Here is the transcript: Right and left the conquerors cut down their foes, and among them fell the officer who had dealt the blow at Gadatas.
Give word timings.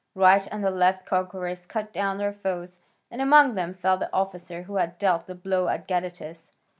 Right 0.15 0.47
and 0.51 0.63
left 0.63 1.01
the 1.01 1.09
conquerors 1.11 1.67
cut 1.67 1.93
down 1.93 2.17
their 2.17 2.33
foes, 2.33 2.79
and 3.11 3.21
among 3.21 3.53
them 3.53 3.75
fell 3.75 3.97
the 3.97 4.11
officer 4.11 4.63
who 4.63 4.77
had 4.77 4.97
dealt 4.97 5.27
the 5.27 5.35
blow 5.35 5.67
at 5.67 5.87
Gadatas. 5.87 6.49